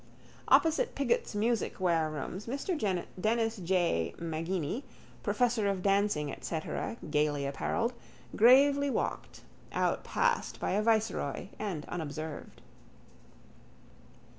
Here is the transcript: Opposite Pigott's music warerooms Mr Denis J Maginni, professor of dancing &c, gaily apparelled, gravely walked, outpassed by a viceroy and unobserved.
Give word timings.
Opposite 0.47 0.95
Pigott's 0.95 1.35
music 1.35 1.79
warerooms 1.79 2.47
Mr 2.47 2.75
Denis 3.21 3.57
J 3.57 4.15
Maginni, 4.17 4.81
professor 5.21 5.67
of 5.67 5.83
dancing 5.83 6.35
&c, 6.41 6.59
gaily 7.11 7.45
apparelled, 7.45 7.93
gravely 8.35 8.89
walked, 8.89 9.41
outpassed 9.71 10.59
by 10.59 10.71
a 10.71 10.81
viceroy 10.81 11.49
and 11.59 11.85
unobserved. 11.85 12.63